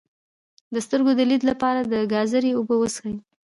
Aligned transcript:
د 0.73 0.75
سترګو 0.85 1.11
د 1.15 1.21
لید 1.29 1.43
لپاره 1.51 1.79
د 1.83 1.93
ګازرې 2.13 2.51
اوبه 2.53 2.75
وڅښئ 2.77 3.15